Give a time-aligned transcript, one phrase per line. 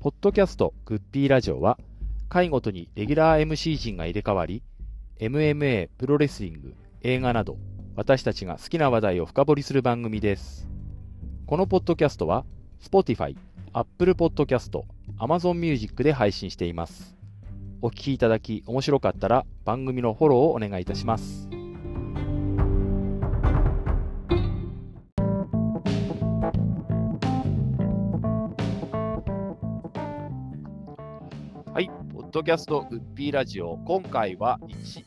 [0.00, 1.76] ポッドキャストグッピーラジオは、
[2.30, 4.62] 回ごとにレギュラー MC 陣が入れ替わり、
[5.18, 7.58] MMA、プロレスリング、映画など、
[7.96, 10.66] 私たちが好きな話題を深掘りする番組です。
[11.44, 12.46] このポッドキャストは、
[12.82, 13.36] Spotify、
[13.74, 14.70] Apple Podcast、
[15.18, 17.14] Amazon Music で配信しています。
[17.82, 21.49] お聞きいただき面白かったら番組のフォローをお願いいたします。
[32.40, 34.58] ドキャストウッピーラジオ、今回は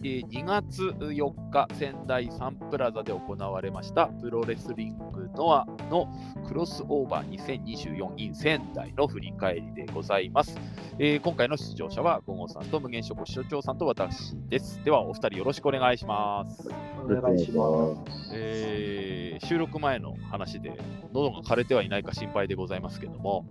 [0.04, 6.14] 1 2月4日、仙台サンプラザで行われましたプロレスリングノアの
[6.48, 10.56] クロスオーバー2024 in 仙台の振り返りでございます。
[11.00, 14.80] えー今回の出場者は、ゴゴさんと無限食所長さんと私です。
[14.84, 16.70] では、お二人よろしくお願いします。
[17.04, 18.32] お願いします。
[18.34, 20.72] えー収録前の話で、
[21.14, 23.46] 喉が枯れてはいないか心配でございますけども、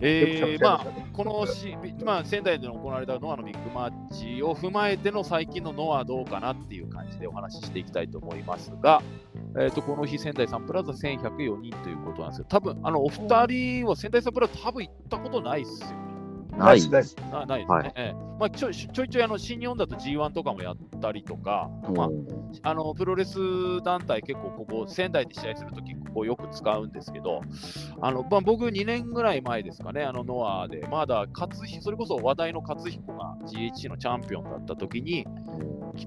[0.00, 9.02] えーまあ、このし、まあ、仙台で行われたノアのビッグマッチを踏まえての最近のノアどうかなっていう感じでお話ししていきたいと思いますが、
[9.56, 16.15] えー、とこの日、仙台サンプラザ1104人ということなんですけど、多分あのお二人は仙台サンプラザ多分行ったことないっすよね。
[16.56, 17.16] ナイスです。
[17.30, 17.76] なないですね。
[17.76, 22.08] はいええまあ、ちょいちょいちょいあの新日本だと G1 とかもやったりとか、まあ、
[22.62, 23.38] あのプロレス
[23.82, 27.40] 団体、結構ここ、仙台で試合するとき、ここよく使うんですけど、
[28.00, 35.26] あのまあ、僕、2年ぐらい前ですかね、あのノアで、まだ勝彦、それこそ話題の勝彦が GHC のチャンピオンだったときに、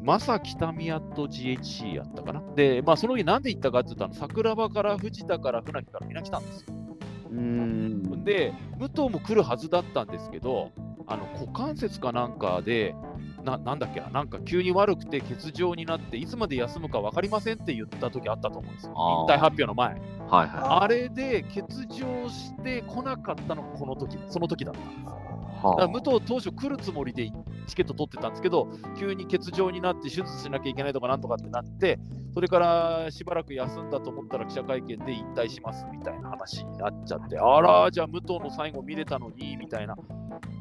[0.04, 2.44] まさ北宮と GHC やったかな。
[2.56, 6.89] で、まあ、その時なんで行ったかっていうと、あの桜庭から藤田から船木からみんな来たんですよ。
[7.32, 8.24] うん。
[8.24, 10.72] で、武藤も来るはずだったんですけど、
[11.08, 12.96] あの股関節かなんかで、
[13.44, 18.94] ななんだっけな、なんか急に悪くて欠場になって、いつまで休むか分かりませんって言った時あったと思うんですよ、
[19.28, 19.90] 引退発表の前。
[19.90, 20.00] はい
[20.48, 25.39] はあれで欠場して来なかったのがこの時その時だったんです。
[25.60, 25.64] い。
[25.64, 27.32] だから武藤当初来るつもりで
[27.68, 32.00] チケット取ってたんですけど、急に欠場になって手術しなきゃいけないとかなんとかってなって、
[32.34, 39.96] それからしばらく休んだと思ったら記者会見で引退しますみたいな話になっちゃって、あら、じゃあ武藤の最後見れたのにみたいな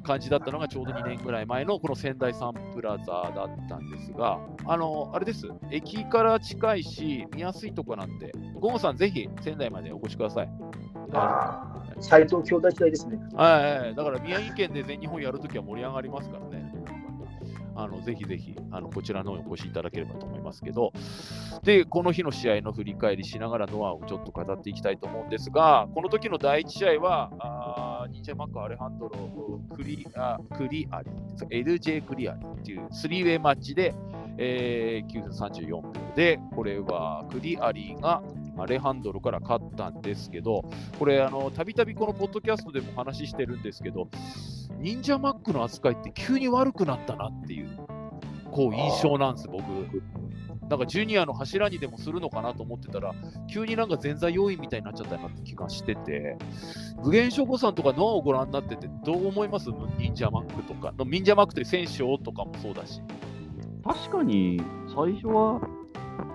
[0.02, 10.50] 感じだったのがちょうど2年ぐらい前のこの仙台サンプラザだったんですが、あの、あれです、駅から近いし、見やすいとこなんで、ゴモさん、ぜひ仙台までお越しください。
[11.12, 13.18] あー斎藤兄弟時代ですね。
[13.34, 16.72] はいはい、だから宮城県で全日本やるときは盛り上がりますからね。
[17.78, 20.92] あのぜひぜひあのこちらの方にお越しいただければと思いますけど、
[21.62, 31.10] で、この日の試合の振り返りしながらノアをちょっと語っていきたいと思うんですが、この時の第一試合は、あーニンジャマック・アレハンドロ・クリあクリアリ、
[31.64, 33.94] LJ クリアリっていうスリーウェイマッチで、
[34.38, 38.22] えー9分34秒で、これはクリアリが
[38.58, 40.64] アレハンドロから勝ったんですけど、
[40.98, 44.08] これ、あの、たびたびこのポッドキャストでも話してるんですけど、
[44.78, 47.68] 忍者マックの扱いって急に悪くなったなっていう、
[48.50, 49.62] こう、印象なんです、僕。
[50.68, 53.14] なんか、ジュニアの柱にでもするのかなと思ってたら、
[53.50, 56.36] 急になんか前座要員みたいになっちゃったなって気がしてて、
[57.02, 59.70] 無限諸子さんとかノアをご覧になってて、どう思います？
[59.98, 63.00] 忍者マックとか、忍者マックという選手をとかもそうだし、
[63.82, 64.60] 確かに、
[64.94, 65.60] 最初は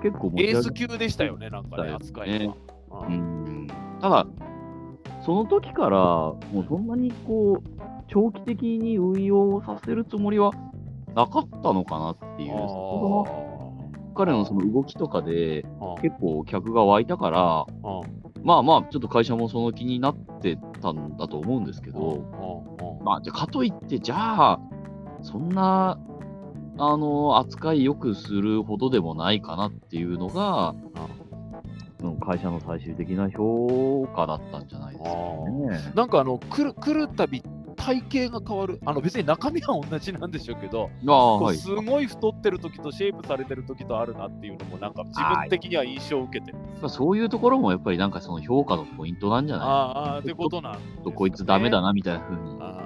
[0.02, 2.54] 結構エース級でしたよね、なんかね、扱いが。
[2.54, 3.66] ううん。
[3.66, 3.68] ん。
[4.02, 4.28] ただ、
[5.26, 7.70] その時から、もうそんなにこう、
[8.08, 10.52] 長期的に運用させるつもりは
[11.16, 13.54] なかったのかなっていう、そこの
[14.16, 15.66] 彼のその動きとかで
[16.02, 17.66] 結構客が湧いたから、
[18.44, 24.16] まあまあ、ちょっと会社もその気になってたんだと思うんですけど、まあ、じゃあかといって、じゃ
[24.54, 24.60] あ、
[25.22, 25.98] そんな、
[26.78, 30.74] あの、扱いよくするほどでもないかなっていうのが、
[32.02, 32.20] うん。
[32.20, 35.16] 会社の最終的な評価だったんじゃないですか
[35.88, 35.94] ね。
[35.96, 37.42] なんかあの来る来るたび
[37.78, 38.82] 体型が変わる。
[38.86, 40.90] あの別に中身は同じなんでしょうけど、
[41.54, 46.54] すごい太ってる時とシェイプされてる時とあるなっていうのもなんか自分的には印象を受けて。
[46.90, 49.68] そういうところもやっぱりなんかその評価のポイントなんじゃない？
[49.68, 50.80] ああってことなんね。
[51.06, 52.58] とこいつダメだなみたいな風に。
[52.60, 52.80] あ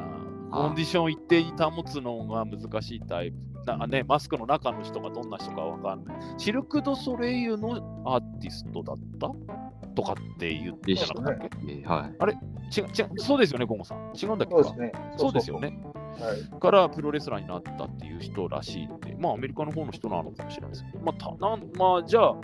[0.51, 0.51] ー。
[0.51, 3.37] コンディション一定に保つのが難しいタイプ
[3.75, 6.17] な、ね、マスクの中の人がどんな人かわかんない。
[6.37, 9.31] シルク・ド・ソレイユのアーティストだった？
[9.95, 11.49] とかって言ってなかったっけ？
[11.67, 12.37] えーはい。
[12.77, 14.13] 違う違うそうですよねゴンゴさん。
[14.15, 14.91] 違うんだっけそうですね。
[15.17, 15.79] そうですよね。
[16.19, 16.59] はい。
[16.59, 22.35] からプロレスラーになったっていう人らしいんで、まあアメリカの方の人なのかもしれないですけど、まあ、たなんまあじゃあ、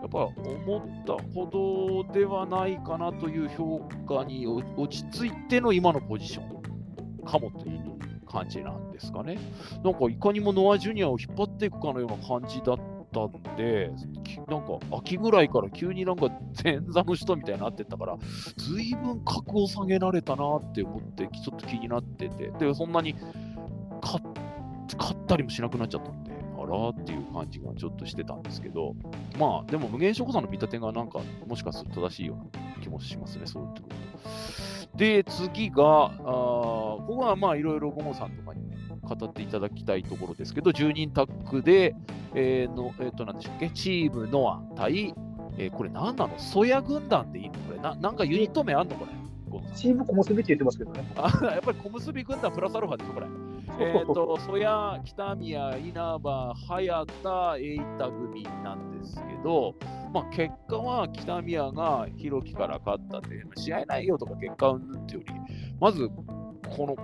[0.00, 0.32] やっぱ思
[0.78, 7.87] ったほどではないかなという評価にお落ち着いての今のポジションかもという
[8.28, 9.38] 感じなんですかね。
[9.82, 12.78] なんかいかにもノア・ジュニアを引っ張っていくかのような感じだっ
[13.12, 13.90] たんで、
[14.46, 16.28] なんか秋ぐらいから急になんか
[16.62, 18.18] 前座の人みたいになってったから、
[18.56, 23.14] ずいぶん格を下げられたなって思って、ちょっと気になってて、で、そんなに
[24.02, 28.94] 勝ったりもしなくなっちゃったんで、あらっていう感じがちょっとしてたんですけど、
[29.38, 33.96] まあ、でも無限食さんの見立てがなんか、もしかすると正しいような気もしますね、そういうところ。
[34.98, 38.60] で、次が、あーここはまあ、いろいろゴモさんとかに
[39.00, 41.94] 語っていただきたいところですけど、10人タッグで、
[42.34, 45.14] えーの、えっ、と、なんでしたっけ、チームノア対、
[45.56, 46.38] えーこれ何なの？
[46.38, 47.54] ソヤ軍団でいいの？
[47.54, 48.96] これな、なんかユニット名あんの？
[48.96, 49.12] これ。
[49.74, 51.08] チーム小結びって言ってますけどね。
[51.16, 53.26] あやっぱり小結軍団プラスアルファでしょ、これ。
[53.80, 59.74] えっ、と、曽谷、北宮、稲葉、早田、栄太組なんですけど、
[60.12, 65.34] まあ、結果は北宮が弘樹から勝ったって、試合内容とか結果云々っていうより、
[65.80, 66.96] まず、この、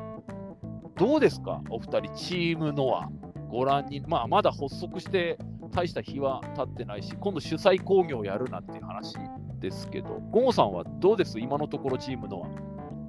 [0.97, 3.09] どうですか、お二人、チームノア、
[3.49, 5.39] ご覧に、まあ、まだ発足して
[5.71, 9.15] 大した日は経ってないし、今度主催工業をやるなんていう話
[9.61, 11.39] ですけど、ゴンさんはどうです？
[11.39, 12.47] 今のところチームノ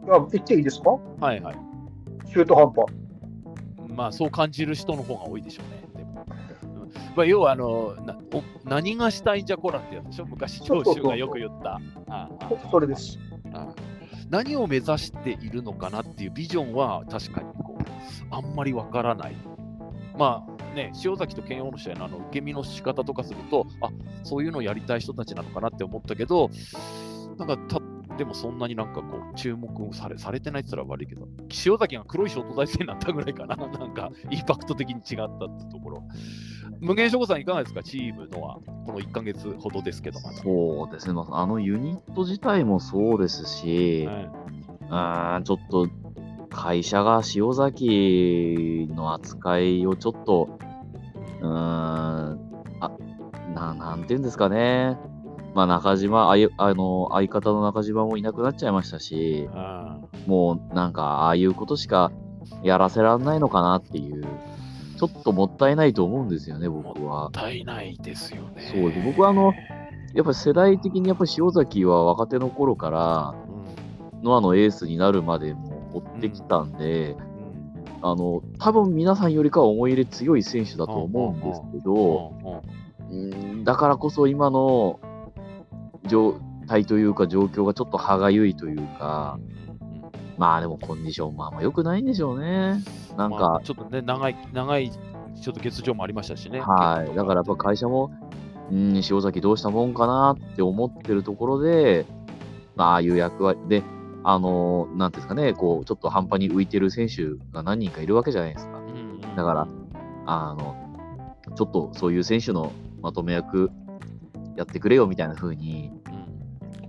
[0.07, 0.91] あ言っていいですか？
[1.21, 1.25] ア。
[1.25, 1.55] はいはい。
[2.27, 2.85] 中途半端。
[3.95, 5.83] まあそう感じる人の方が多いでしょうね。
[5.95, 6.25] でも
[6.63, 11.79] うんまあ、要はあのなお何がしたいんじゃこらってやつでしょ昔長州がよく言った。
[12.71, 13.17] それです。
[14.29, 17.83] 何を目指しているのかなっていうビジョンは確かにこう
[18.31, 19.35] あんまりわからない。
[20.17, 23.89] まあね、塩崎と剣王の試合のあの受け身の仕方とかすると、あ
[24.23, 26.49] そういうのをやりたい人たちなのかなって思ったけど、
[27.37, 27.79] なんかた
[28.17, 31.27] でもそんなになんかこう注目されされてないって言ったら悪いけど、
[31.65, 36.03] 塩崎が黒いショート大戦になったぐらいかな、 なんかインパクト的に違ったってところ。
[36.79, 40.19] 無限諸子さん、いかがですか、チームのは、この1ヶ月ほどですけど。
[40.19, 44.05] そうですね、まあ、あのユニット自体もそうですし、
[44.89, 45.43] はい。
[45.43, 45.87] ちょっと
[46.49, 50.57] 会社が塩崎の扱いをちょっと、
[51.41, 52.91] うーん、あ
[53.53, 54.97] ななんていうんですかね、
[55.55, 59.97] まあ、中島あいあの、相方の中島もいなくなっちゃいましたし、あ
[60.27, 62.11] もうなんか、ああいうことしか
[62.61, 64.25] やらせらんないのかなっていう、
[64.97, 67.21] ちょっともったいないと思うんですよね、僕は。
[67.21, 67.31] もっ。
[67.31, 68.69] たいないですよね。
[68.69, 69.05] そうです。
[69.05, 69.53] 僕はあの
[70.13, 73.33] やっぱり世代的にやっぱり塩崎は若手の頃から、
[74.13, 77.19] うん、ノアのエースになるまでも追ってきたんで、うん。
[78.01, 82.33] あの多分皆さんよりかは思い入れ強い選手だと思うんですけど、
[83.63, 84.99] だからこそ今の
[86.07, 89.39] 状態というか状況がちょっと歯がゆいというか、
[90.37, 92.83] まあでもコンディションまあまあ良くないんでしょうね。
[93.17, 96.59] なんまかあ、ちょっとね、長い、長い、ちょっと欠場もありましたしね。
[96.61, 97.15] はい。
[97.15, 98.11] だからやっぱ会社も、
[98.71, 102.05] うん、塩崎どうしたもんかなって思ってるところで、
[102.75, 103.83] まあ、ああいう役割で、
[104.23, 108.81] あのなんていうんですかね、こう、ちょっと半端に浮いてる選手が何人かいるわけじゃないですか。
[109.37, 109.67] だから、
[110.25, 110.75] あの、
[111.55, 112.71] ちょっとそういう選手の
[113.01, 113.69] まとめ役
[114.55, 115.91] やってくれよみたいな風に、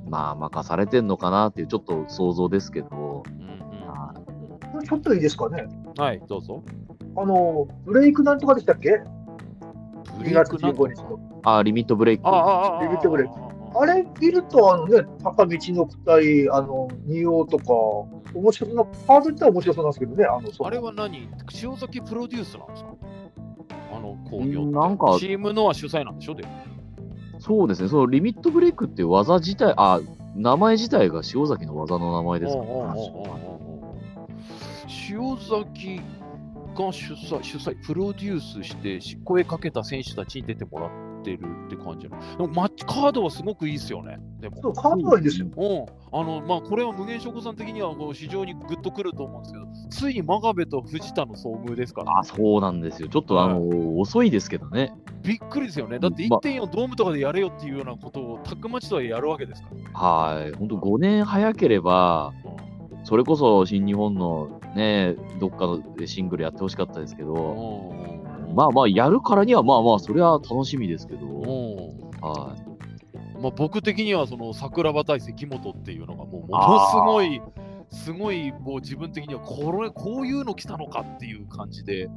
[0.05, 3.45] うんまあ、任されてんのかなっていう、ちょっと想像ですけど、うんう
[3.85, 5.67] んはいちょっといいですかね。
[5.97, 6.63] はい、どうぞ。
[7.17, 8.91] あの、ブレイクなんとかでしたっけ？
[10.19, 11.41] ブ ?2 月15日の。
[11.45, 12.29] あ、リミットブレイク。
[12.29, 17.65] ああ、ああ、ビビってくれああれ見ると、あのね、高道の区対、あの、仁王とか、
[18.35, 21.29] 面白そうな、カード自体は面白そうなんですけどね、あの、そうあれは何？
[21.63, 22.91] 塩崎プロデュースなんですか？
[23.97, 24.67] あの工業。
[24.67, 26.35] なんかチームのは主催なんでしょ？
[26.35, 26.49] でも
[27.39, 30.01] そうですね、そのリミットブレイクっていう技自体、あ、
[30.35, 33.97] 名前自体が塩崎の技の名前ですかおうおうおうおうおう
[35.09, 36.01] 塩崎
[36.77, 40.91] が主催、主催、プロデュースして、声かけた選手たちに出てもらっ
[41.27, 42.37] てるって感じなの。
[42.37, 44.19] でもマッチカードはすごくいいですよね。
[44.41, 44.63] でも。
[44.63, 45.47] そう、カードはいいですよ。
[45.47, 45.87] うん、
[46.19, 53.09] あのまあ、これは無限食さん的にはこう非常にグッとくると思うんですけど、ついに真壁と藤田の遭遇ですから、あ、そうなんですよ。
[53.09, 54.95] ちょっとあの、遅いですけどね。
[55.23, 55.99] びっくりですよね。
[55.99, 59.99] だってま1.4ドームとかでやれよっていうようなことをタッグマッチとはやるわけですから。
[59.99, 60.53] はい。
[60.53, 62.33] 本当5年早ければ、
[63.03, 68.16] それこそ新日本のね、どっかのシングルやってほしかったですけうど、ん
[68.57, 71.77] まあまあ、やるからには、まあまあ、それは楽しみですけど、うん。
[72.27, 73.41] はい。
[73.41, 77.43] まあ、僕的にはその桜庭対関本っていうのがもうものすごい、
[77.91, 82.09] すごいもう自分的にはこれこういうの来たのかっていう感じで、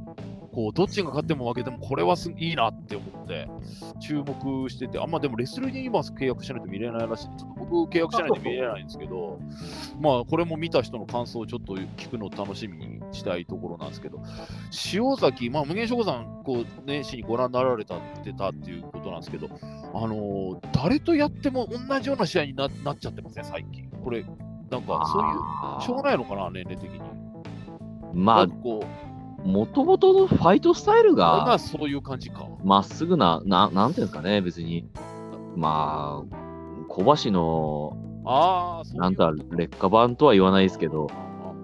[0.52, 3.48] こうどっちが勝っても負けてもこれはすいいなって思って
[4.00, 9.38] 注目してて、あんまあでもレスルに今契約しないと見れないらしいちょっと僕契約しないと見れないんですけど、
[10.00, 14.20] まあこれも見た人の感想をちょっと聞くのを楽しみにしたいところなんですけど、
[14.92, 19.48] 塩崎、まあ無限諸子さん、こう年始にご覧になられたってたっていうことなんですけど、
[19.94, 23.88] あのー誰とやっても同じような試合にななっちゃってますね、最近。
[24.02, 24.24] これ、
[24.70, 27.00] なんかそういう、しょうがないのかな、年齢的に。
[28.14, 28.82] まあこ
[29.44, 32.46] もともとのファイトスタイルまあがそういう感じか。
[32.62, 34.86] まっすぐな、ななんていうんですかね、別に、
[35.56, 41.08] まあ、小橋の、ああ、なんだ、劣化版とは言わないですけど、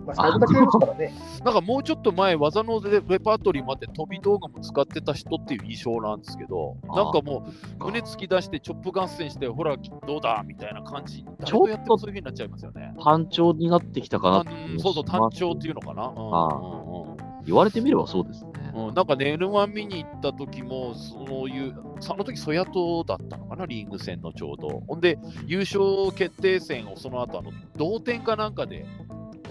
[0.06, 1.12] まあ、だけやりますからね。
[1.44, 7.46] なんかもうちょっと前、技のレレパートリーもあって、飛び動画も使ってた人っていう印象なんですけど、なんかも
[7.80, 12.94] う、胸突き出して、チョップ合戦して、ほら、どうだみたいな感じ、ちょっとやってもそういう風になっちゃいますよね。
[13.02, 14.44] 単調になってきたかな
[14.78, 16.06] そうそう、単調っていうのかな。
[16.06, 18.50] うんあうんうん言われてみればそうですね。
[18.74, 24.82] うん、なんかね、N1 見に行った時も、そういう、その時ソヤトだったのかな、リーグ戦のちょうど。
[24.86, 28.84] ほんで、優勝決定戦をその後あの同点かなんかで、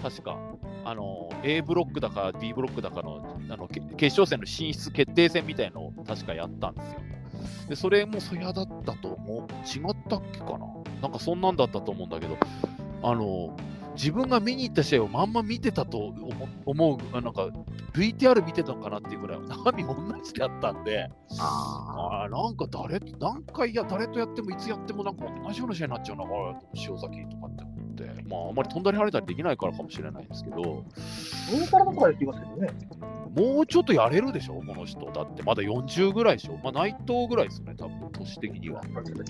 [0.08, 0.38] 確か、
[0.84, 7.00] あの A ブロックだか B ブロックだかのあのけ決勝戦の進出決定戦みたいのを確かやったんですよ。
[7.70, 9.40] で、それもソヤだったと思う。
[9.40, 10.66] 違ったっけかな？
[11.02, 12.36] なんかそんなんだったと思うんだけど、
[13.02, 13.56] あの、
[13.96, 17.48] 自分が見に行った試合をまんま見てたと思思う、あなんか
[17.92, 21.10] VTR 見てたのかなっていうぐらい、中身同じだったんで、
[21.40, 27.64] あなんか誰、何回や、誰とやってもいつやってもなんか同じような試合になっちゃうな、これ塩崎とかって、
[28.28, 30.84] まああんまり飛んだり跳ねたりできないからかもしれないんですけど、
[31.52, 32.68] 上からとかやってますけどね。
[33.36, 35.04] もうちょっとやれるでしょ、この人。
[35.12, 36.58] だってまだ40ぐらいでしょ。
[36.64, 38.80] まあ内藤ぐらいですよね、多分年的には。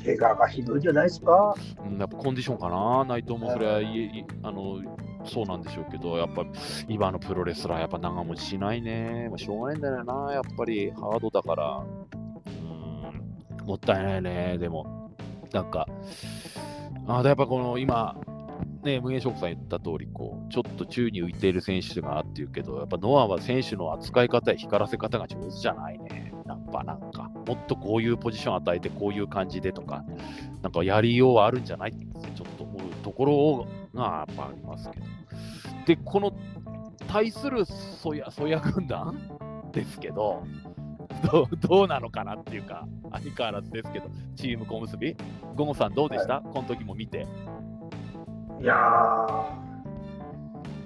[0.04, 1.54] 怪我がひどいじゃないですか。
[1.84, 3.78] うん、やっぱコンディションかな、内藤もそれは
[4.42, 4.80] あの
[5.24, 6.44] そうなんでしょうけど、やっぱ
[6.88, 11.84] 今のプロレスラー、やっぱ長持ちしないね、まあ、しょうがないんだよな、やっぱりハードだから、
[13.60, 15.10] うん、もったいないね、でも、
[15.52, 15.88] なんか、
[17.08, 18.16] あやっぱこの今、
[18.86, 26.32] ね、無限食さん言った通りこうちょっと宙に浮いている選手がっていうけど、やっぱノアは選手の扱い方や光らせ方が上手じゃないね。
[26.46, 30.04] やっぱなんか、もっとこういうポジション与えて、こういう感じでとか、
[30.62, 33.66] なんかやりようはあるんじゃないってちょっと思うところ
[34.00, 35.06] がやっぱありますけど。
[35.86, 36.32] で、この
[37.08, 39.16] 対するソヤソヤ軍団
[39.72, 40.44] ですけど、
[41.32, 44.96] どうどうなのかなっていうか、相変わらずですけど、チーム小結？
[44.98, 45.16] び、
[45.56, 47.26] ゴゴさんどうでした、この時も見て。
[48.60, 48.76] いやー、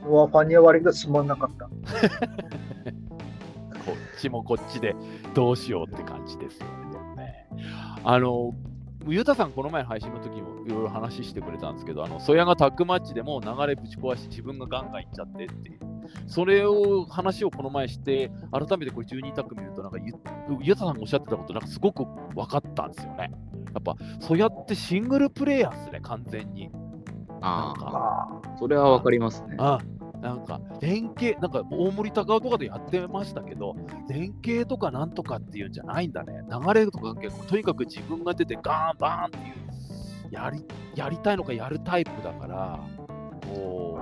[0.09, 1.67] ノアファンには悪いけどつまんなかった。
[3.85, 4.95] こっちもこっちで
[5.35, 6.67] どうしようって感じですよ
[7.17, 7.47] ね。
[8.05, 8.53] あの、
[9.07, 15.81] ゆうたさん、この前配信の時もいろいろ話してくれたんですけど、あの、ソヤがタッグマッチでも流れぶち壊して自分がガンガンいっちゃってっていう。
[16.27, 20.13] それを話をこの前して、改めてこれ12タッグ見ると、なんかゆ
[20.61, 23.31] ゆうたさんがおっしゃってたこと、なんかすごく分かったんですよね。
[23.73, 26.71] やっぱ、ソヤってシングルプレイヤーですね、完全に。
[27.41, 29.57] ああ、それはわかりますね。
[29.59, 29.79] あ
[30.21, 33.75] なんか、連携、なんか大森高尾とかでやってましたけど、
[34.09, 36.43] 連携とかなんとかっていうんじゃないんだね。
[36.51, 42.81] 流れとか結構、とにかく自分が出てガーン、バーンっていう、やりやりたいのかやるタイプだから、
[43.49, 43.99] こ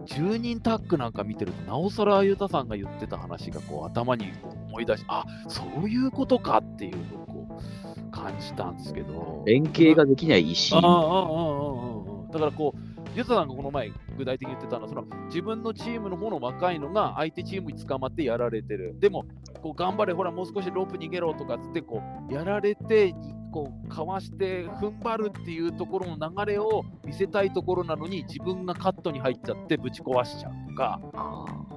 [0.00, 4.32] う、10人タッグなんか見てると、なおさらゆたさんが言ってた話がこう頭に
[4.68, 9.42] 思い出し、あそういうことかっていうのをこう感じたんですけど。
[9.46, 10.74] 連携ができない石。
[10.74, 11.91] ああああああ
[12.32, 12.78] だからこう、
[13.14, 18.96] ゆずさんがこの前、具体的に言ってたのは、その自分のチームの方の若いのが相手チームに捕まってやられてる。
[18.98, 19.26] でも、
[19.62, 23.14] こう頑張れ、ほら、もう少しロープ逃げろとかつって、こう、やられて、
[23.52, 31.00] こう、かわして、踏ん張るっていうところの流れを見せたいところなのに、自分がカットに入っちゃって、ぶち壊しちゃうとか、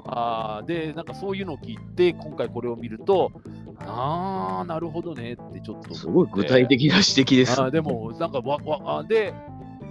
[0.08, 3.32] あで、なんかそういうのを聞いて、今回これを見ると、
[3.80, 9.34] あー、なるほどねってちょっとすごい具体的な指摘です、あーでも、なんかわわあで、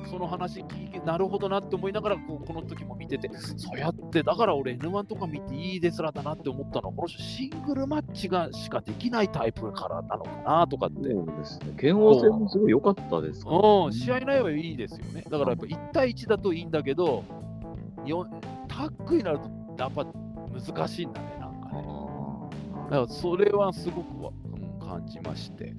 [0.07, 11.11] その話聞いて、なるほどなって思いながらこう、この時も見てて、そうやって、だから俺、N1 とか見ていいですらだなって思ったのは、この人、シングルマッチがしかできないタイプからなのかなとかって。
[11.11, 11.75] そうですね。
[11.79, 15.23] 剣王戦もすごい良かったですからうん、試合内容はいいですよね。
[15.29, 17.25] だからやっぱ1対1だといいんだけど、
[18.05, 18.27] よ
[18.69, 21.83] タッグになるとやっぱ難しいんだね、なんかね。
[22.85, 24.35] だからそれはすごく
[24.95, 25.75] 感じまして。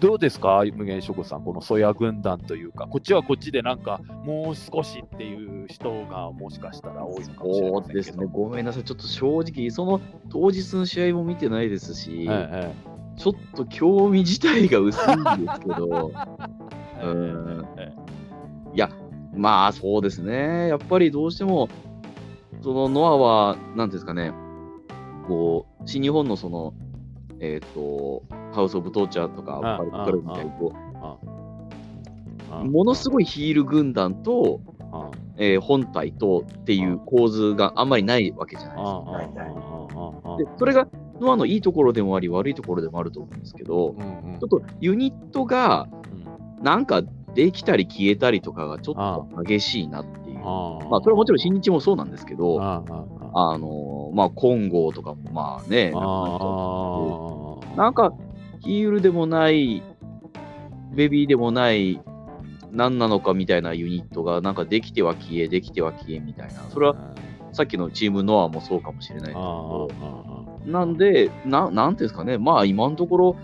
[0.00, 7.94] どうですか、無限諸子さん、このソヤ軍団というか、こっちはこっちでなんか、もう少しっていう人がもしかしたら多いのかもしれません。
[7.94, 8.26] ですね。
[8.30, 8.84] ごめんなさい。
[8.84, 16.12] ちょっと正直、その当日の試合も見てないですし、ええちょっと興味自体が薄いんですけど、
[17.02, 18.08] ええうんええ
[18.74, 18.90] いや、
[19.34, 20.68] まあそうですね。
[20.68, 21.68] やっぱりどうしても、
[22.62, 24.32] そのノアは、なんですかね、
[25.26, 26.74] こう、新日本のその、
[27.40, 30.72] えっ、と、ハウス・オブ・トーチャーとか、あバルカルみたいにこ
[32.50, 34.60] あう、ものすごいヒール軍団と、
[34.92, 38.84] あえー本体とっていう構図があんまりないわけじゃないです
[39.36, 40.36] か。
[40.38, 40.88] で、それが
[41.20, 44.38] ノアのいいところでもあり、悪いところでもあると思うんですけど、うんうん。
[44.40, 45.88] ちょっとユニットが
[46.58, 46.64] うん。
[46.64, 47.02] なんか
[47.34, 48.94] できたり消えたりとかがちょっ
[49.34, 50.38] と激しいなっていう。
[50.42, 53.04] あまあ、それはもちろん新日もそうなんですけど、ああ
[53.34, 53.58] ああ。
[53.58, 57.17] のまあ、金剛とかもまあね、あなくなっちゃうー
[57.76, 58.12] なんか、
[58.60, 59.82] ヒールでもない、
[60.94, 62.00] ベビーでもない、
[62.72, 66.60] 何なのかみたいなユニットが、なんかできては消え、できては消えみたいな。
[66.70, 66.96] それは
[67.52, 69.88] さっきのチームノアもそうかもしれないですけど、
[70.66, 73.36] なんで、ななんていうんですかね、まあ今のところ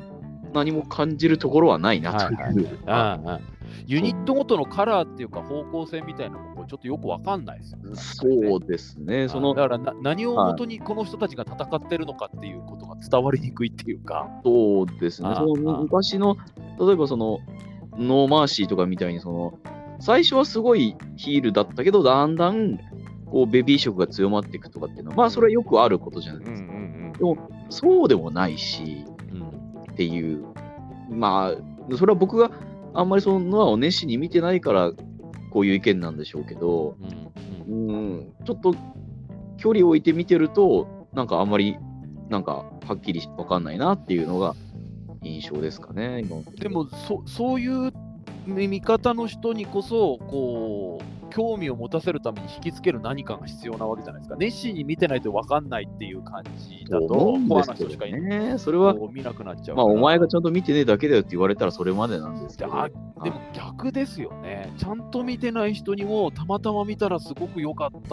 [0.53, 2.79] 何も感じるところはないなという。
[3.87, 7.91] ユニットごとのカラーっていうか方向性みたいなのもちょっとよくわかんないですよね。
[7.95, 14.29] そうですね、そのだからな何をもとにこの人たちが戦ってるのかっていうことが伝わりにくいっていうか。
[14.45, 15.29] そうですね。
[15.29, 16.37] あ、そのあ昔の、
[16.79, 17.39] 例えばその、
[17.99, 19.59] No Mercy とかみたいに、その、
[20.01, 22.79] 最初はすごいヒールだったけど、だんだん、
[23.27, 26.73] こう、ベビー色が強まっていくとかっていうのは、まあ、それはよくあることじゃないですか。
[26.73, 27.13] ん。
[27.13, 27.37] でも、
[27.71, 29.49] そうでもないし、うん。
[29.93, 30.45] っていう、
[31.11, 32.51] まあ、それは僕が
[32.95, 34.93] あんまりそのノアを熱心に見てないから、
[35.51, 36.97] こういう意見なんでしょうけど、
[37.69, 38.75] うんうん、ちょっと
[39.57, 41.77] 距離を置いて見てると、なんかあんまり、
[42.29, 44.55] なんかはっきり分かんないなっていうのが
[45.23, 47.93] 印象ですかね、今でもそそういう
[48.47, 54.37] 見方の人にこそこう興味を持たせるために引きつける何かが必要なわけじゃないですか。
[54.39, 58.23] 熱心に見てないと分かんないっていう感じだと、と思うんコアな人しかいない。
[58.23, 58.59] ね。
[58.59, 59.87] それは、見なくなっちゃうまあ。
[59.87, 62.73] お前がちゃんと見てねえだけだよって言われたらそれまでなんですけど。
[62.73, 64.73] あでも逆ですよね。
[64.79, 68.09] ちゃんと見てない人にもたまたま見たらすごく良かった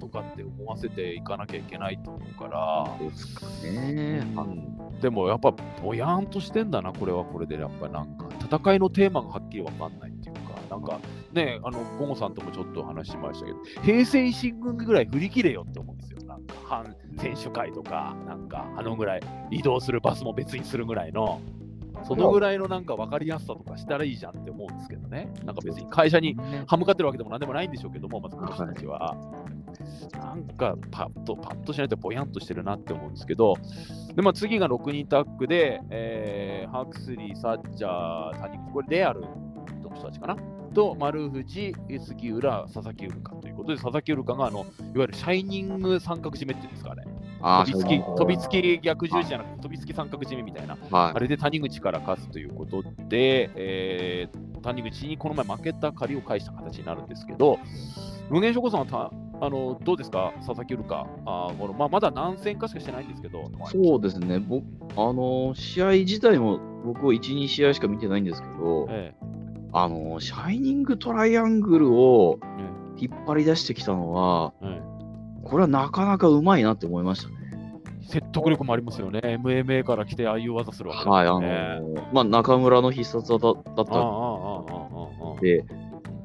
[0.00, 3.06] とかって思わせていかなきゃいけないと思うから。
[3.06, 4.26] ですかね。
[4.36, 5.52] うんでもやっぱ
[5.82, 10.98] ぼやーんとしてんだな、これはこれで、やっぱなんか戦いのテーマがはっきりわかんないっていうか、なんか
[11.34, 16.18] ね、あの、ゴゴさんともちょっと話しましたけど、平成維新軍ぐらい振り切れよって思うんですよ。
[16.26, 21.40] なんか、反選手会とか、なんか、あのぐらい移動するバスも別にするぐらいの、
[22.06, 25.32] そのぐらいのなんか分かりやすさとかしたらいいじゃんって思うんですけどね。
[25.44, 26.36] なんか別に会社に
[26.66, 29.16] 歯向かってるわけでもなんでもないんでしょうけども、まずこの人たちは。
[30.12, 33.54] なんかパッと、パッとしないとぼやんとしてるなって思うんですけど、
[34.14, 39.28] で、まあ、次が6人タッグで、えーハクスリー、サッチャー、谷口、これレアルの
[39.94, 40.36] 人たちかな。
[40.74, 47.04] と、丸藤、杉浦、佐々木ウルカということで、佐々木ウルカがあのいわゆるシャイニング三角締めっていうんですかね。
[47.40, 50.76] あ飛びつき飛びつき逆十字じゃなくて、飛びつき三角締めみたいな。
[50.90, 57.58] はいあれで谷口から勝つということで、えー谷口にこの前負けた借りを返した形になるんですけど、
[58.30, 59.10] 無限諸子さんはた
[59.46, 61.06] あのどうですか、佐々木ウルカ。
[61.26, 64.38] あーこのまあ、まだ何戦かしかしてないんですけど、そうですね。
[64.38, 64.64] 僕、
[64.96, 69.14] あの、試合自体も僕は1、2試合しか見てないんですけど、え
[69.74, 72.38] あの、シャイニングトライアングルを
[72.96, 77.34] 引っ張り出してきたのは、うん、これはなかなかうまいなって思いましたね。
[78.06, 79.20] 説得力もありますよね。
[79.42, 81.12] MMA から来てああいう技するわけですね。
[81.12, 81.40] はい、あ
[81.80, 83.82] の、まあ、中村の必殺技だった
[85.40, 85.64] で、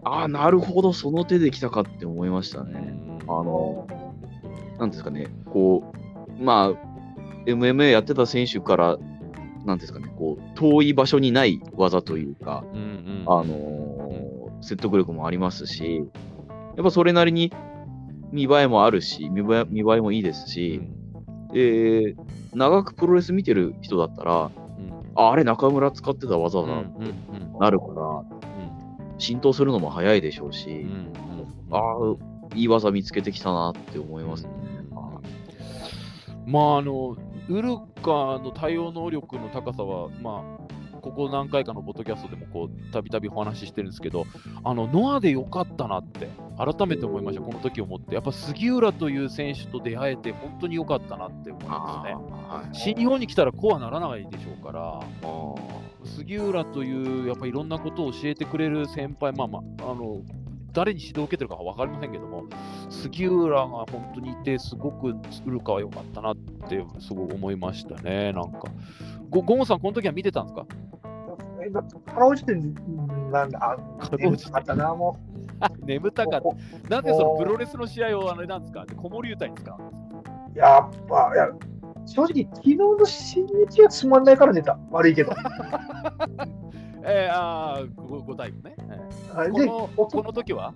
[0.03, 2.93] ああ、なるほど、その手で来たかって思いましたね。
[3.23, 3.87] あの、
[4.77, 5.91] なんですかね、こ
[6.39, 6.89] う、まあ、
[7.47, 8.97] MMA やってた選手から
[9.65, 13.23] なんですかね、こう、遠い場所にない技というか、うんうん。
[13.27, 14.29] あのー
[14.61, 16.03] 説得力もありますし、
[16.75, 17.53] やっぱそれなりに
[18.31, 20.81] 見栄えもあるし、見栄え見栄えもいいですし、
[21.53, 22.15] で、
[22.53, 24.51] 長くプロレス見てる人だったら、うん。
[25.15, 26.83] ああれ中村使ってた技だな、うんうん
[27.53, 28.23] うんなるから、
[29.17, 31.13] 浸透するのも早いでしょうし、うんうん
[31.71, 34.49] ああ、いい技見つけてきたなって思いますね。
[36.45, 37.15] まああの
[37.49, 44.25] ウルカの対応能力の高さはまあここ何回かのポッドキャストでもこうたびたびお話ししてるんですけど
[44.63, 48.15] あのノアでよかったなって改めて思いましたこの時をもって。
[48.15, 52.13] やっぱ杉浦という選手と出会えて本当によかったなって思いますね。
[52.13, 52.75] はい。
[52.75, 55.55] 新日本に来たらこうはならないでしょうからあ
[56.05, 60.21] 杉浦というやっぱいろんなことを教えてくれる先輩まあまああの
[60.73, 62.43] 誰に指導を受けてるかは分かりませんけども
[62.89, 65.15] 杉浦が本当にいてすごくウ
[65.51, 66.35] ルカは良かったなっ
[66.69, 68.61] てすごい思いましたねなんか。
[69.29, 70.65] ごゴンさんこの時は見てたんですか？
[72.13, 75.17] かろうじて、なんだ、あ、かろうじて眠かったな、も
[75.85, 76.37] 眠たか。
[76.37, 76.81] っう。
[76.87, 78.85] たなんでそのプロレスの試合をあれなんですか？
[78.95, 79.93] 子守歌に使うんで
[80.55, 80.67] すか？
[80.67, 81.49] やっぱ、いや、
[82.09, 84.79] 正直、昨日の新日はつまんないから寝た。
[84.91, 85.31] 悪いけど。
[87.03, 90.73] えー、あーごごタイプね、えーこで、のここの時は？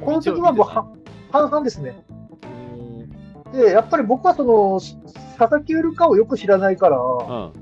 [0.00, 0.86] この時はもうは
[1.30, 2.04] 半々ですね。
[3.46, 4.80] うんで、やっぱり僕はその、
[5.38, 7.52] 佐々木ウルカをよく知らないから、うん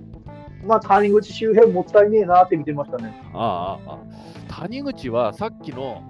[0.67, 3.21] まあ、谷口周辺もったいねえなって見てましたね。
[3.35, 3.99] ああああ
[4.49, 6.03] 谷口はさっきの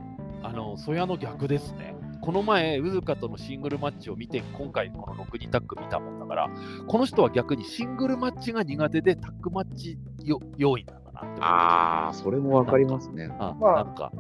[0.43, 1.95] あの曽谷の逆ですね。
[2.23, 6.51] この前、ウズカとのシングルマッチを見て、今回この6人タッグ見たもんだから、
[6.87, 13.27] この人は逆にシングルマッチが苦手で、タッグマッチよ要員なんだなってあー、それもわかりますね。
[13.27, 14.13] まあなんか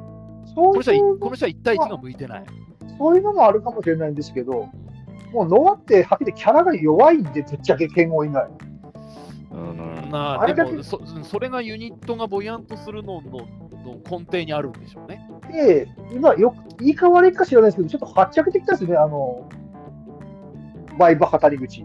[0.52, 2.44] そうこの人はこの人は1対1が向いてない。
[2.98, 4.68] そういうのもあるかもしれないんですけど、
[5.32, 8.50] もうノアってはっきりキャラが弱いんで、ぶっちゃけ剣豪以外。
[9.52, 13.46] うんまあ、あれだけでもそ、それがユニットがぼやんとするのの
[13.84, 15.26] の根底にあるんでしょうね。
[15.52, 19.48] で、今、よく、言い変わりか知らないですけど、ちょっと発着できたですね、あの、
[20.98, 21.84] バイバハ谷口。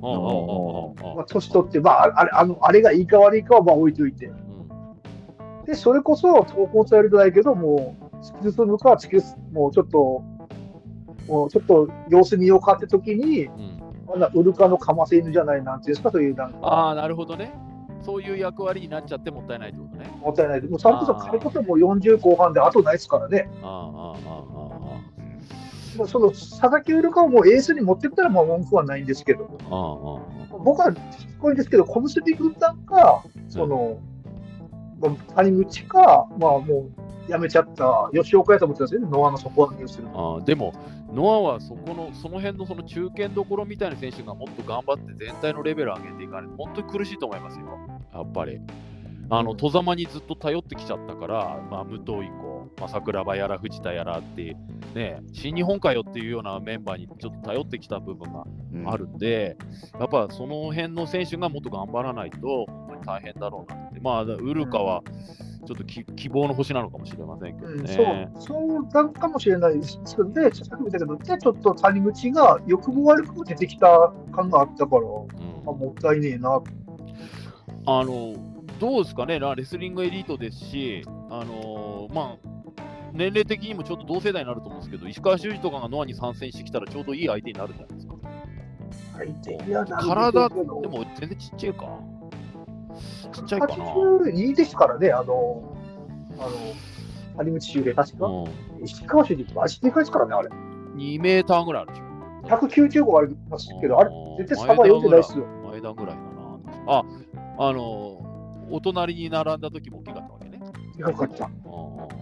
[0.00, 4.26] あああああああまあ、年取って、まあ、あれ、あの、あれが言い変わりかはまあ置いといて。
[4.26, 4.48] うん
[5.68, 10.22] で、それこそ、投稿されるとないけど、もう、突き進むか、突き進もうちょっと、
[11.28, 13.78] もうちょっと様子見ようかって時に、うん
[14.10, 17.52] あんなウルカのかませ犬じゃないなんていうんですか、そういうなんか、ああ、なるほどね。
[18.08, 20.10] そういう役割になっちゃってもったいないってことね。
[20.18, 20.62] もったいない。
[20.62, 23.50] もうそれこそ、それこそもう40後半で後ないですからね。
[23.62, 24.14] ああ、ああ、
[26.00, 33.98] ああ、その佐々木ウルカをもうエースに持ってったらまあ文句はないんですけど、ああ、僕はしつこいんですけど、小結軍団か、その、
[35.02, 40.08] まあ谷口か、まあもう辞めちゃった吉岡やと思ってたんですよね、ノアの底上げをする。
[40.14, 40.72] ああでも、
[41.12, 47.66] ノアはそこの、その辺のその中堅どころみたいな選手がもっと頑張って全体のレベルを上げていかないと、本当に苦しいと思いますよ、
[48.12, 48.60] やっぱり。
[49.30, 54.56] あの、戸様にずっと頼ってきちゃったから、まあ、武藤以降、まあ、桜庭やら藤田やらって、
[54.94, 58.46] ね、新日本かよっていうようなメンバーにちょっと頼ってきた部分が
[58.86, 59.58] あるんで、
[60.00, 64.00] やっぱその辺の選手がもっと頑張らないと、本当に大変だろうなって。
[64.00, 65.02] まあ、ウルカは
[65.68, 68.30] ちょっとき希望の星なのかもしれませんけどうん、ね。
[68.38, 75.08] そう、そうなんかもしれないですけど、で、さっきも言ったけど、で、ちょっと谷口が欲も悪くも出てきた感があったから、うん
[75.68, 76.62] あもったいねえな。
[77.84, 78.34] あの
[78.80, 82.48] どうですかね、なレスリングエリートですし、あのまあ、
[83.12, 88.14] 年齢的にもちょっと同世代になると思うんですけど、石川修司とかがノアに参戦してきたらちょうどいい相手になるんじゃないですか？
[89.18, 91.98] 相手にはなる体、でも全然ちっちゃいか。
[93.32, 93.74] ちっちゃいかな。
[93.74, 95.62] 82ですからね、あの、
[96.38, 96.50] あの、
[97.36, 98.26] 谷口修礼、確か。
[98.26, 98.48] う
[98.82, 100.48] 石川修でかいですからね、あれ。
[100.48, 102.08] ん、2メーターぐらいあるでしょ。
[102.48, 105.46] 195ありますけど、あれ、絶対差が読んでないっすよ。
[105.70, 106.58] 前田ぐらいだな。
[106.86, 107.04] あ、
[107.58, 108.18] あの、
[108.70, 110.60] お隣に並んだ時も大きかったわけね。
[110.98, 111.44] よかった。
[111.44, 112.17] ああ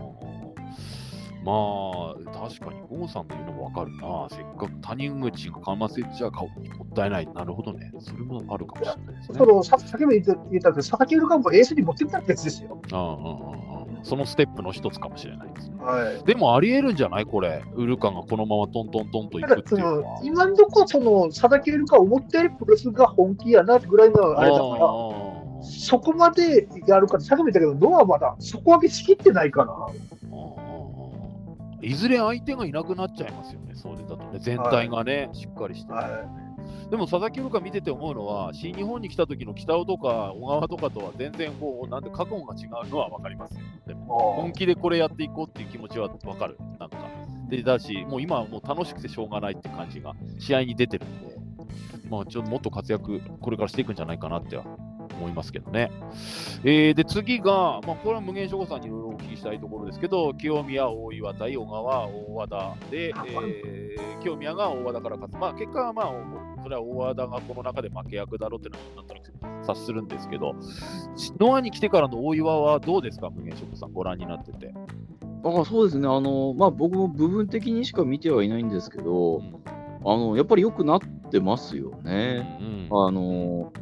[1.46, 4.26] まあ、確かに、ゴーさんの言うのもわかるな。
[4.28, 6.54] せっかく谷口がかませちゃ顔も
[6.84, 7.28] ったいない。
[7.32, 7.92] なるほどね。
[8.00, 9.38] それもあるかもしれないですね。
[9.38, 12.80] その、さ先ほど言った言ったけど、佐々木ウルカンもエースに持ってきたってやつですよ。
[12.92, 15.76] ああああそのステップの一つかもしれないですね。
[15.80, 16.24] はい。
[16.24, 17.26] でもありえるんじゃない？
[17.26, 17.62] これ。
[17.74, 20.20] ウルカがこのままトントントンといくっていうのは。
[20.24, 24.78] 今のところ、その佐々木ウルカン思ったよりプロレスが本気やなぐらいのあれだから、あ
[25.62, 29.74] そこまでやるかって、さっきも言ったけど、ノアはまだ底上げしきってないから。
[31.86, 33.74] いずれ相手がいなくなっちゃいますよね。
[33.76, 34.40] それだとね。
[34.40, 35.92] 全体がね、しっかりして。
[35.92, 36.24] は
[36.90, 43.60] でも佐々木ウルカ見てて思うのは、新日本に来た時の北尾とか小川とかとは全然こう、なんで覚悟が違うのは分かりますよ。
[43.86, 44.42] でもい。
[44.42, 46.58] 本気でこれやっていこうっていう気持ちは分かる。
[46.80, 46.96] なんか。
[47.48, 51.36] で、だし、もう今はもう楽しくてしょうがないって感じが試合に出てるんで、
[52.10, 54.64] まあちょっともっと活躍、これからしていくんじゃないかなっては
[55.16, 55.90] 思いますけどね。
[56.64, 65.36] えーで、次が、まあこれは無限諸吾さんにいろいろお聞きしたいところですけど、清宮、大岩対小川、大和田で、えー清宮が大和田から勝つ。
[65.38, 66.12] まあ結果はまあ、
[66.62, 70.54] それは大和田がこの中で負け役だろうっていうのはなんとなく察するんですけど、
[71.38, 74.72] ノアに来てからの大岩はどうですか、無限諸吾さん、ご覧になってて。
[75.44, 79.54] あそうですね、あのまあ、僕も部分的にしか見てはいないんですけど、うん
[80.08, 81.00] あのやっぱり良くなっ
[81.32, 82.58] てますよね。
[82.60, 83.72] うんあの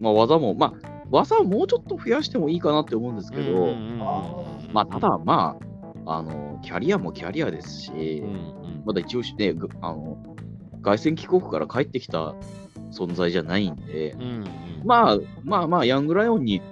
[0.00, 3.74] まあ、技も、まあ、技をもうちょっと増やしてもいいかなって思うんですけど、
[4.72, 5.56] まあ、ただ、ま
[6.04, 10.16] あ、あのキャリアもキャリアですし、うんうんまだ一応ね、あの
[10.82, 12.34] 凱旋帰国から帰ってきた
[12.90, 14.46] 存在じゃないんで、うんうん
[14.82, 16.62] まあまあまあ、ヤングライオンに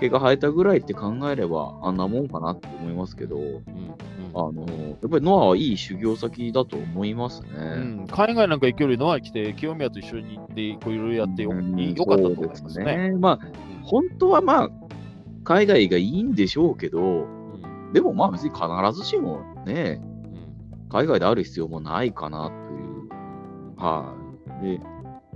[0.00, 3.64] 毛が生えたぐらいって考えれば、あんなもんかなって思いますけど、うん
[4.34, 7.48] あのやっぱりノアはいい修行先だと思いますね。
[7.52, 7.58] う
[8.04, 13.10] ん海外なんか行くよりノアに来て、清宮と一緒に行って、こういろいろやってよ,、かったと思いまそうですね。
[13.10, 13.12] ね。
[13.12, 13.38] まあ、
[13.82, 14.70] 本当はまあ、
[15.44, 18.62] 海外がいいんでしょうけど、うんでもまあ別に必
[18.92, 20.10] ずしもね、うん
[20.90, 23.08] 海外である必要もないかなという。
[23.76, 24.14] は
[24.60, 24.78] い。
[24.78, 24.80] で、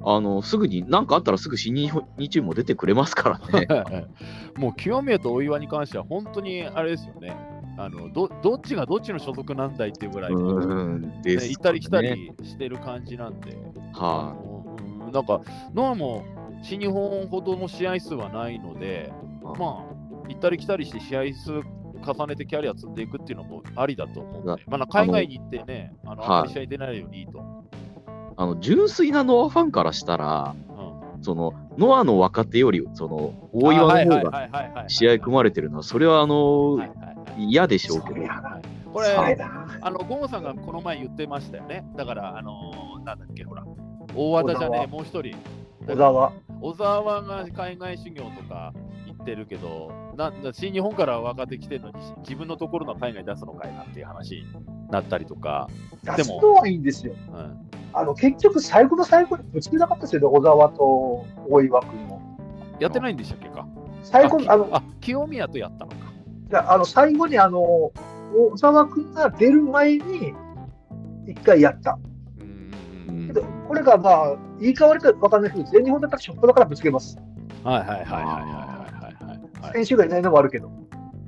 [0.04, 3.68] あの、すぐに、なんかあったらすぐ新日本日も出てくれますからね。
[4.58, 7.36] もう清宮と大岩に関しては、本当にあれですよね。
[7.76, 12.00] あのどどっちがどっちの所属なんだいっていうぐらいの、ね行ったり来た。
[12.00, 13.56] りしてる感じなんで、
[13.92, 15.42] はあなんか、
[15.74, 16.24] ノアも
[16.62, 19.58] 新日本ほどの試合数はないので、い。
[19.58, 19.94] まあ、
[20.28, 21.52] 行ったり来たりして試合数
[22.04, 27.64] 重ねてキャリア積んでいくっていうのもありだと思うんで、まあ、海外に行ってね、あのはいあんまり試合出ないようにいいと。
[28.36, 30.73] あの、純粋なノアファンからしたら、うん
[31.24, 36.78] その、ノアの若手より、その、大岩の方がが試合組まれてるのは、それはあの、
[37.38, 38.26] 嫌でしょうけど。
[38.92, 39.38] こそれ。
[39.80, 41.84] あの、ゴンさんがこの前言ってましたよね。
[41.96, 43.64] だから、あの、なんだっけ、ほら。
[44.14, 45.34] 大和田じゃねえ、もう一人。
[45.86, 46.32] 小沢。
[46.60, 48.72] 小沢が海外修行とか
[49.06, 54.44] 行ってるけど、なな新日本から若手来てるのに、自分のところの海外出すのかいなっていう話に
[54.90, 55.68] なったりとか、
[56.04, 57.14] 出すのはいいんですよ。
[57.32, 57.58] うん、
[57.94, 62.20] あの、結局、最後の最後にぶつけなかったですよね、小沢と大岩君も。
[62.80, 63.66] やってないんでしたっけか？
[64.02, 65.96] 最後、あの、あ、清宮とやったのか。
[65.96, 67.92] いやあの最後にあの、小
[68.56, 70.34] 沢君が出る前に、
[71.26, 71.98] 一回やった。
[73.26, 77.16] けど、これがまあ、言い換わりかわかんないけど、全日本だったらショップだからぶつけます。
[77.62, 78.20] はいはいはいはいはいは
[79.10, 79.72] いはい、はい。
[79.72, 80.68] 選手がいないのもあるけど。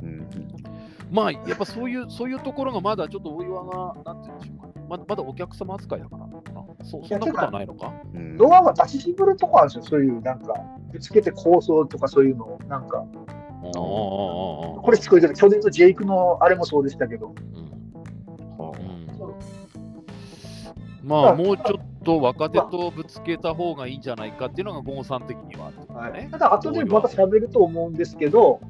[0.03, 0.29] うん
[1.11, 6.27] まあ、やっぱそういう、そういうところがまだちょっと大岩が、なんていうんでしょうか、ままだお客様扱いだから。
[6.87, 7.93] そそんなことはないのか？
[8.15, 8.37] うん。
[8.37, 10.55] ノアは出し渋るとこあるんですよ、そういうなんか、
[10.93, 13.05] ぶつけて構想とかそういうのを、なんか、
[13.75, 17.35] ここれ聞こえてる、去年のジェイクのあれもそうでしたけど、
[18.59, 18.73] は
[21.03, 26.29] まあ、もうちょっと若手とぶつけた方がいいんじゃないかっていうのが、ゴンさん的にはあってことね。
[26.31, 28.61] ただ後でまた喋ると思うんですけど、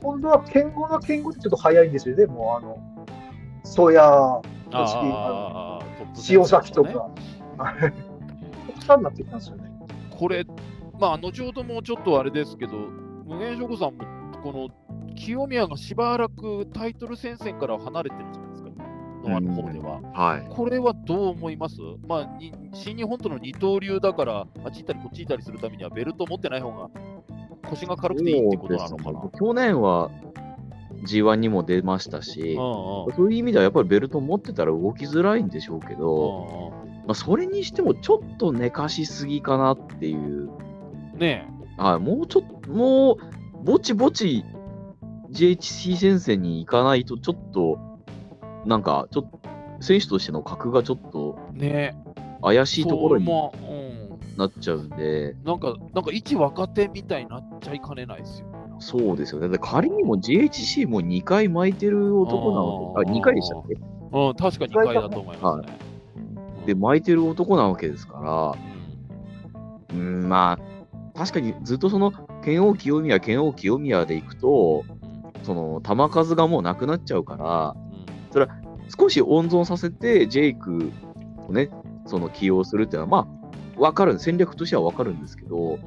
[0.00, 2.78] 今度は剣豪は剣豪でちょっと早いんですよね、もうあの、
[3.64, 4.40] 宗谷、あ
[4.70, 6.92] 組織あ、トップ塩崎とね。
[6.92, 7.10] か、
[7.58, 9.70] 国産になってきたんですよね。
[10.10, 10.44] これ、
[10.98, 12.72] まあ、後ほどもちょっとあれですけど、
[13.26, 14.04] 無限諸子さんも、
[14.42, 14.68] この
[15.14, 18.70] 清宮がしばらくタイトル戦線から離れてるじゃないですか、
[19.24, 20.00] ノアの方では。
[20.12, 20.46] はい。
[20.48, 21.76] これはどう思います？
[22.06, 26.88] まあ、に新日本との二刀流だから、あっち行ったりこっち行ったりするためには、ベルト持ってない方が
[27.68, 29.22] 腰が軽くていいってことなのかな。
[29.24, 30.10] ね去年は
[31.04, 36.72] G1 にも出ましたし、うんうんそういう意味ではやっぱりベルト持ってたら動きづらいんでしょうけど、
[37.08, 40.50] まあ、それにしてもちょっと寝かしすぎかなっていう、
[41.14, 43.16] うんねはい、もうちょっと、もう
[43.64, 44.44] ぼちぼち
[45.30, 47.78] JHC 戦線に行かないと、ちょっと、
[48.66, 49.40] なんか、ちょっと、
[49.80, 52.04] 選手としての格がちょっとえ、ね
[52.42, 54.34] 怪しいところにそうも、う。
[54.34, 58.48] ん、なっちゃうんで、なんか、なんか一若手みたいになっちゃいかねないですよ。
[58.80, 59.48] そうですよね。
[59.48, 63.74] だって仮にも JHC も2回巻いてる男なわけ、あ、2回でしたっけ？
[63.74, 65.87] うん、確か2回だと思いますね。
[66.68, 68.54] で、巻いてる男なわけですか
[69.90, 72.12] ら、うんうん、まあ、確かにずっとその、
[72.44, 74.84] 剣王清宮、剣王清宮でいくと、
[75.44, 77.74] その、球数がもうなくなっちゃうから、
[78.98, 80.92] 少し温存させて、ジェイク
[81.48, 81.70] をね、
[82.04, 83.30] その起用するっていうのは、ま
[83.78, 85.78] あ、わかる、戦略としてはわかるんですけど、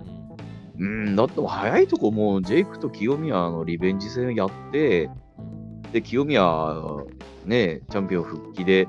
[0.79, 5.11] うん、だって早いとこもう、ジェイクと清宮のリベンジ戦やって、
[5.91, 6.43] で、清宮、
[7.45, 8.87] ね、チャンピオン復帰で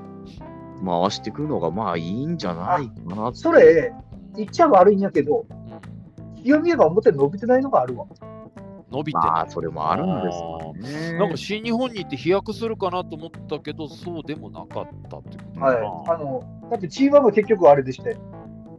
[0.83, 3.93] 回してくるのが、まあいいんじゃないかなそれ、
[4.35, 5.45] 言っちゃ悪いんやけど、
[6.43, 8.05] 清宮が表に伸びてないのがあるわ。
[8.91, 10.73] 伸びてないまあ、それもあるんですよ
[11.11, 11.17] ね。
[11.17, 15.81] なんか新日本に行って飛躍するかなと思ったけど、そうでもなかったってことかはい。
[15.81, 16.13] な。
[16.13, 18.17] あの、だってチームも結局あれでして、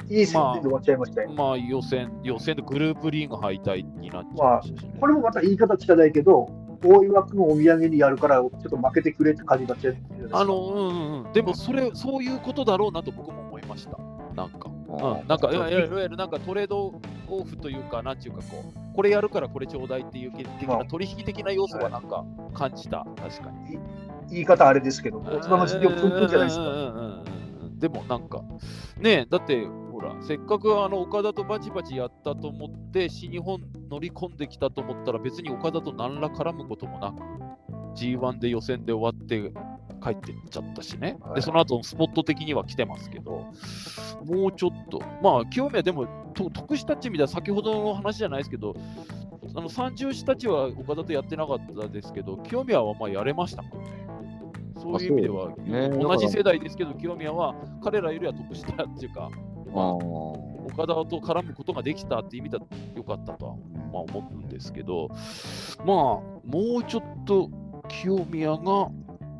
[0.09, 1.31] いい戦で終わっちゃいましたよ。
[1.33, 4.95] まあ予選、予選でグループリーグ敗退になっちゃいましたしね。
[5.01, 6.49] これもまた言い方汚いけど、
[6.85, 10.41] 大岩君をお土産にやるから、ちょっと負けてくれって感じになっちゃうじゃないですか。
[10.41, 11.33] あの、うんうんうん。
[11.33, 13.99] でもそれ、そういうことだろうなと僕も思いました。
[14.35, 14.71] なんか。
[14.89, 23.79] うん、なんか、いわゆるなんかトレードオフというか、なんていうかこう、これやるからこれちょうだいっていう的な取引的な要素はなんか感じた、確かに。
[24.31, 27.23] 言い方あれですけど、大人の事業プンプンじゃないですか。
[27.79, 28.43] でもなんか、
[28.99, 37.23] ねえ、だって、ほら、せっかくあの岡田とバチバチやったと思って、新日本乗り込んできたと思ったら、別に岡田と何ら絡むこともなく、
[37.95, 39.53] G1 で予選で終わって
[40.03, 41.17] 帰ってっちゃったしね。
[41.21, 43.47] はいで、その後スポット的には来てますけど、
[44.25, 48.75] もうちょっと、まあ、清宮でも、と得したって意味では先ほどの話じゃないですけど、
[49.55, 54.05] あの三重師たちは岡田とやってなかったですけど、清宮はまあやれましたからね。
[54.77, 59.31] そういう意味では、ね同じ世代ですけど、清宮は彼らよりは得したっていうか、
[59.75, 60.55] あー。
[60.65, 63.57] 岡田と絡むことができたっていう意味では良かったとは、
[63.93, 65.09] まあ、思うんですけど、
[65.85, 66.23] まあ、も
[66.81, 67.51] うちょっと
[67.89, 68.89] 清宮が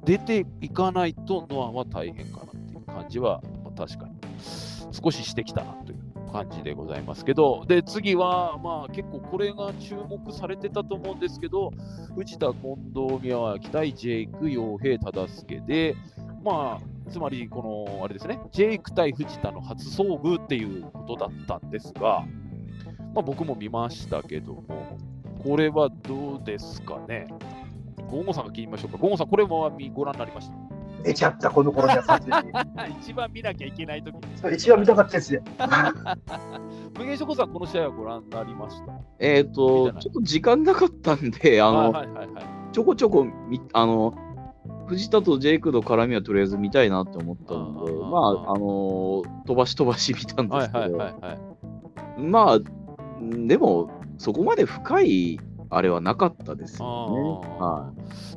[0.05, 4.15] 出ていかないとノアは大変かなっていう感じは、まあ、確かに
[4.93, 5.99] 少ししてきたなという
[6.31, 11.71] 感じでございますけど、で、次は、まあ結構これが注目されてたと思うんですけど、
[12.17, 15.97] 藤田、近藤、宮脇対ジェイク、洋平、忠助で、
[16.45, 22.25] まあ、つまり、この、あれですね、ジェイク対藤田の初遭遇っていうことだったんですが、
[23.15, 24.99] まあ僕も見ましたけども、
[25.43, 27.27] これはどうですかね？
[28.11, 28.97] ゴーゴさんが聞きましょうか。
[28.99, 30.55] ゴーゴさん、これもご覧になりました？
[31.05, 31.95] 寝ちゃった、この頃に。
[33.01, 34.23] 一番見なきゃいけないときに。
[34.39, 35.43] それ一番見たかったやつで。
[36.99, 38.93] 無限諸子さん、この試合はご覧になりました？
[39.19, 42.45] えっ、いいとちょっと時間なかったんで、あの、はいはいはいはい。
[42.73, 44.15] ちょこちょこみ、あの、
[44.87, 50.99] 藤田とジェイクの絡みはとりあえず見たいなって思ったんで、うんうんうんまあ、あのー飛ばし飛ばし見たんではいすけど。
[52.19, 52.61] まあ、
[53.21, 57.49] でも、そこまで深いあれはなかったですよね。
[57.59, 57.93] あは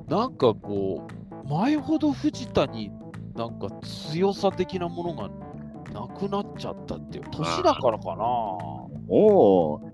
[0.07, 1.07] ーなんかこ
[1.45, 2.91] う、前ほど藤田に
[3.35, 3.69] なんか
[4.09, 5.29] 強さ的なものが
[5.93, 8.15] なくなっちゃったっていう、年だからかな。
[8.15, 8.17] い、
[9.07, 9.91] も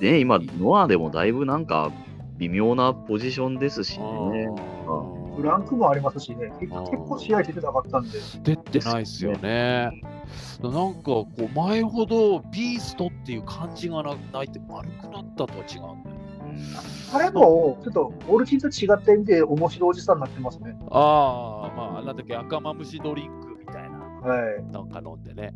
[0.00, 1.90] う、ね、今、ノアでもだいぶなんか
[2.36, 4.48] 微妙なポジションですしね。
[5.36, 10.00] うんブランクもありますしね、結構試合出てなかったんで、出てないっすよね。
[10.62, 16.16] なんかこう前ほどビーストっていう感じがなないって丸くなったとは違うんだよ。
[17.10, 20.76] 彼もちょっとオルチンと違った意味で面白いおじさんになってますね。
[20.90, 25.54] ああ、まあ、なんだっけ、赤マムシドリンクみたいな、はなんか飲んでね。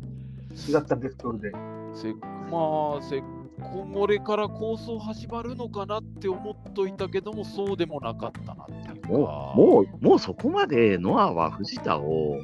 [0.67, 0.71] い。
[0.71, 1.51] 違ったベクトルで。
[1.93, 2.13] せ
[2.51, 3.23] まあ、せ
[3.59, 9.07] これから構想始まるのかなって思っといたけども、そうでもなかったなっていうか。
[9.09, 12.37] もう、もう、もうそこまでノアは藤田を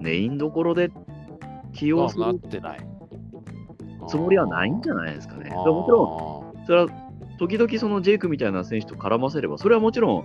[0.00, 0.90] メインどころで
[1.72, 2.86] 起用するってない。
[4.08, 5.50] つもりはないんじゃないですかね。
[5.50, 6.88] もちろん、それは
[7.38, 10.24] 時々そのジェイクみたいな選手と絡ませれば、それはもちろん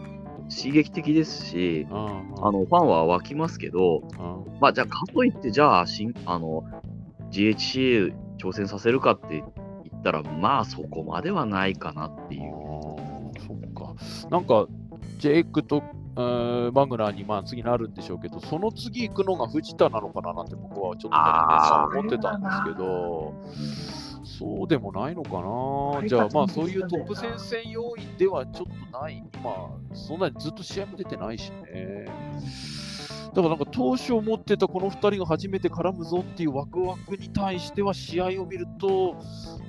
[0.49, 6.63] 刺激的ですし、うんあのファンは湧きますけど、うんまあ、じゃあ、かといって、じゃあ、新あの
[7.31, 9.43] GHC 挑戦させるかって言
[10.07, 12.41] ったら、まあ、そこまではないかなっていう。
[13.45, 13.95] そっか。
[14.29, 14.67] なんか、
[15.19, 15.83] ジェイクと、
[16.15, 23.33] えーマグナーにまあ次なるんでしょうけど、その次行くのが藤田なのかななんて僕はちょっと思ってたんですけど、
[24.25, 26.05] そうでもないのかな。
[26.05, 29.23] いじゃあまあそういうトにップ戦線要員ではちょっとない。
[29.43, 32.05] まあそんなにずっと試合も出てないしね。
[33.29, 39.15] だからなんか当初思ってたこの2人が初めて絡むぞっていうワクワクに対しては試合を見ると、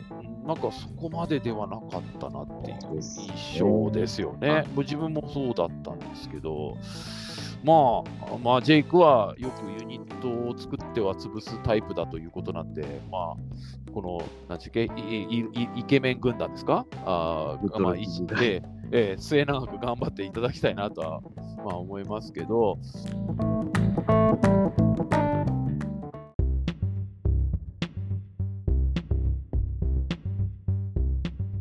[0.00, 0.07] うん
[0.48, 4.64] なんかそこまでではなかったなっていう印象ですよね。
[4.74, 6.74] もう自分もそうだったんですけど、
[7.62, 16.86] まあ、まあ、ジェイクはよくユニットを作っては潰すタイプだということなんで、まあ、この、なんちゅうけ、イケメン軍団ですか？
[17.04, 21.20] あーまあ、グッドルックいえええー末永く頑張っていただきたいなとは、
[21.58, 22.78] まあ、思いますけど、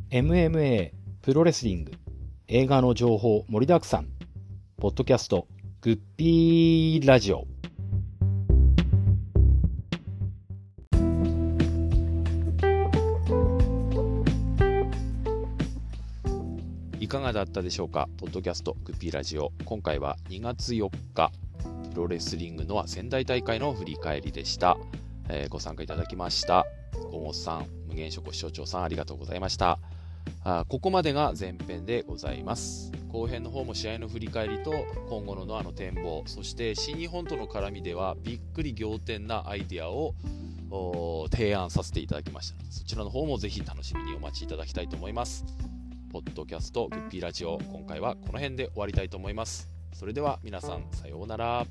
[0.10, 0.92] MMA
[1.22, 1.92] プロレスリング
[2.48, 4.08] 映画の情報盛りだくさん
[4.78, 5.48] ポッドキャスト
[5.82, 7.46] グッピーラジオ
[17.02, 19.54] いかがだったでしょうか、ポッドキャストグッピーラジオ。
[19.64, 21.32] 今回は2月4日、
[21.94, 24.78] プロレスリングの仙台大会の振り返りでした。
[25.30, 26.66] えーご参加いただきました。
[27.12, 29.80] 小本さん、無限諸子視聴長さん、ありがとうございました。
[30.50, 32.94] あここまでが前編でございます。
[33.10, 34.72] 後編の方も試合の振り返りと
[35.10, 40.16] 今後のノアの展望、そして新日本との絡みではびっくり仰天なアイデアを
[41.32, 42.64] 提案させていただきました。
[42.70, 45.44] そちらの方もぜひ楽しみにお待ちいただきたいと思います。
[46.14, 49.68] ポッドキャストグッピーラジオ今回はこの辺で終わりたいと思います。
[49.92, 51.68] それでは皆さんさようなら。